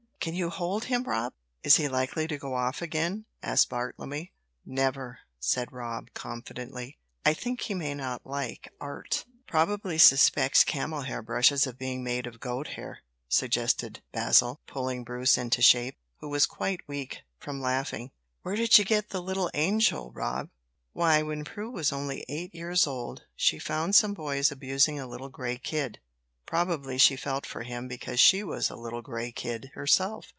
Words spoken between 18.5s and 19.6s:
did you get the little